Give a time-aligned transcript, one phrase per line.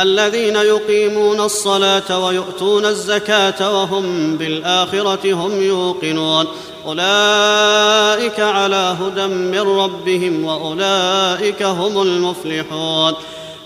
[0.00, 6.46] الذين يقيمون الصلاة ويؤتون الزكاة وهم بالآخرة هم يوقنون.
[6.86, 13.14] أولئك على هدى من ربهم وأولئك هم المفلحون.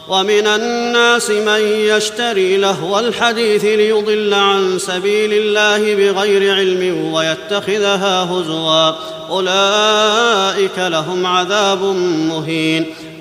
[0.08, 8.92] ومن الناس من يشتري لهو الحديث ليضل عن سبيل الله بغير علم ويتخذها هزوا.
[9.30, 11.82] أولئك لهم عذاب
[12.28, 12.94] مهين.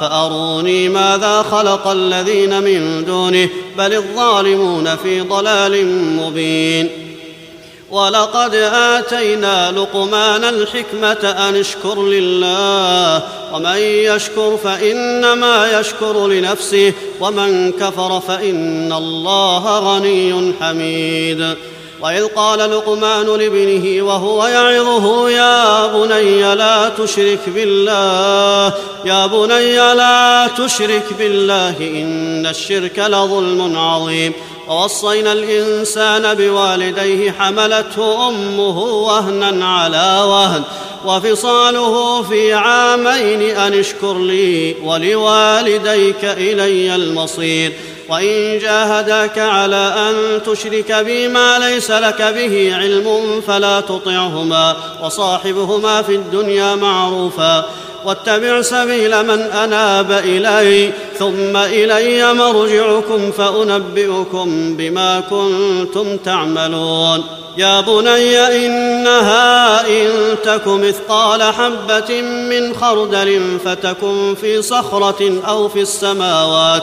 [0.00, 3.48] فأروني ماذا خلق الذين من دونه
[3.78, 6.88] بل الظالمون في ضلال مبين.
[7.90, 13.22] ولقد آتينا لقمان الحكمة أن اشكر لله
[13.54, 21.56] ومن يشكر فإنما يشكر لنفسه ومن كفر فإن الله غني حميد.
[22.02, 31.06] وإذ قال لقمان لابنه وهو يعظه يا بني لا تشرك بالله يا بني لا تشرك
[31.18, 34.32] بالله إن الشرك لظلم عظيم.
[34.68, 40.62] ووصينا الإنسان بوالديه حملته أمه وهنا على وهن
[41.06, 47.72] وفصاله في عامين أن اشكر لي ولوالديك إلي المصير.
[48.10, 56.14] وإن جاهداك على أن تشرك بي ما ليس لك به علم فلا تطعهما وصاحبهما في
[56.14, 57.64] الدنيا معروفا
[58.04, 67.24] واتبع سبيل من أناب إلي ثم إلي مرجعكم فأنبئكم بما كنتم تعملون
[67.56, 70.08] يا بني إنها إن
[70.44, 76.82] تك مثقال حبة من خردل فتكن في صخرة أو في السماوات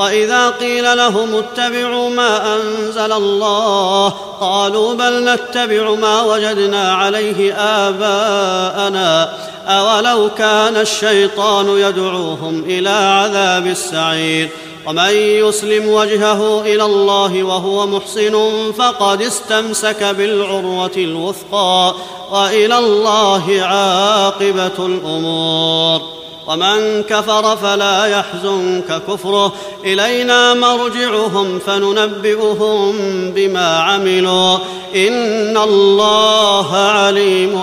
[0.00, 4.08] وإذا قيل لهم اتبعوا ما أنزل الله
[4.40, 9.32] قالوا بل نتبع ما وجدنا عليه آباءنا
[9.66, 14.48] أولو كان الشيطان يدعوهم إلى عذاب السعير
[14.86, 21.94] ومن يسلم وجهه إلى الله وهو محسن فقد استمسك بالعروة الوثقى
[22.32, 26.19] وإلى الله عاقبة الأمور
[26.50, 29.52] ومن كفر فلا يحزنك كفره.
[29.84, 32.92] إلينا مرجعهم فننبئهم
[33.30, 34.58] بما عملوا.
[34.94, 37.56] إن الله عليم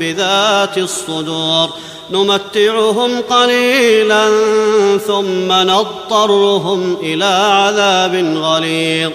[0.00, 1.68] بذات الصدور.
[2.10, 4.28] نمتعهم قليلا
[5.06, 9.10] ثم نضطرهم إلى عذاب غليظ.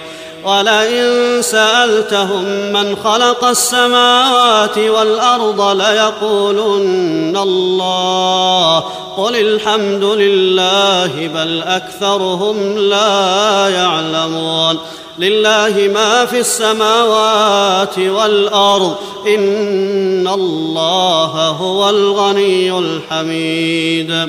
[0.46, 8.78] ولئن سألتهم من خلق السماوات والأرض ليقولن الله
[9.16, 14.78] قل الحمد لله بل أكثرهم لا يعلمون
[15.18, 18.96] لله ما في السماوات والأرض
[19.26, 24.28] إن الله هو الغني الحميد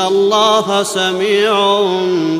[0.00, 1.80] ان الله سميع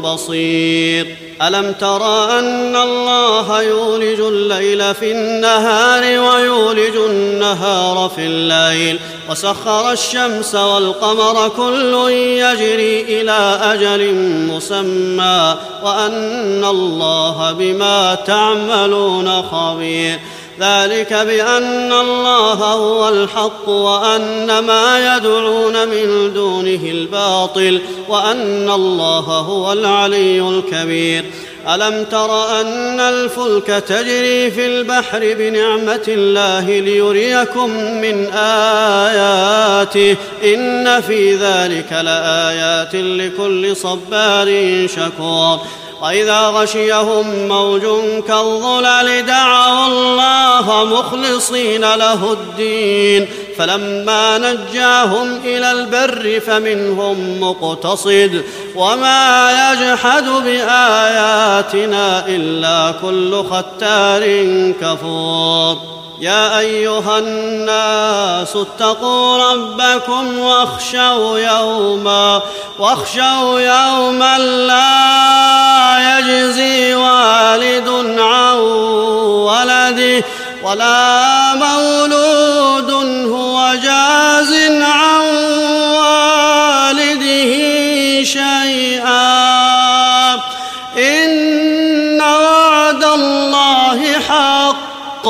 [0.02, 2.04] بصير الم تر
[2.38, 8.98] ان الله يولج الليل في النهار ويولج النهار في الليل
[9.30, 14.14] وسخر الشمس والقمر كل يجري إلى أجل
[14.54, 20.18] مسمى وان الله بما تعملون خبير
[20.60, 30.40] ذلك بأن الله هو الحق وأن ما يدعون من دونه الباطل وأن الله هو العلي
[30.40, 31.24] الكبير.
[31.68, 37.70] ألم تر أن الفلك تجري في البحر بنعمة الله ليريكم
[38.00, 45.60] من آياته؟ إن في ذلك لآيات لكل صبار شكور.
[46.02, 47.82] وإذا غشيهم موج
[48.28, 58.44] كالظلل دعوا الله مخلصين له الدين فلما نجاهم إلى البر فمنهم مقتصد
[58.76, 64.24] وما يجحد بآياتنا إلا كل ختار
[64.80, 72.42] كفور يا أيها الناس اتقوا ربكم واخشوا يوما
[72.78, 74.79] واخشوا يوما لا
[80.70, 82.90] ولا مولود
[83.26, 84.52] هو جاز
[84.82, 85.20] عن
[85.98, 87.52] والده
[88.24, 89.30] شيئا.
[90.98, 95.26] إن وعد الله حق.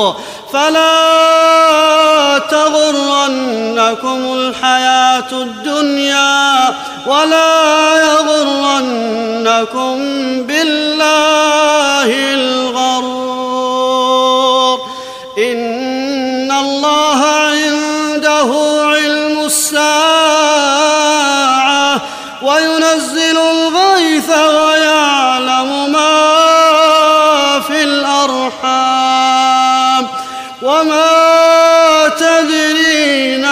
[0.53, 6.73] فلا تغرنكم الحياة الدنيا
[7.07, 9.97] ولا يغرنكم
[10.43, 13.50] بالله الغرور.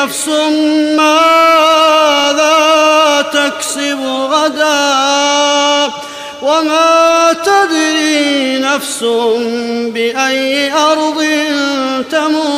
[0.09, 0.27] نفس
[0.97, 2.55] ماذا
[3.33, 3.99] تكسب
[4.31, 5.93] غدا
[6.41, 9.03] وما تدري نفس
[9.93, 11.23] بأي أرض
[12.11, 12.49] تموت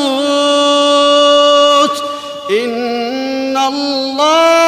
[2.50, 4.61] إن الله